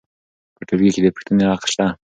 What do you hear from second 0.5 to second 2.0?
په ټولګي کې د پوښتنې حق سته.